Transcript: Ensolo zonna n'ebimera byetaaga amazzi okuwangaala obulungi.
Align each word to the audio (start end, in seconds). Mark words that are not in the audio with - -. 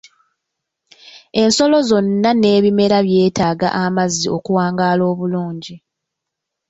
Ensolo 1.41 1.77
zonna 1.89 2.29
n'ebimera 2.35 2.97
byetaaga 3.07 3.67
amazzi 3.83 4.27
okuwangaala 4.37 5.03
obulungi. 5.11 5.75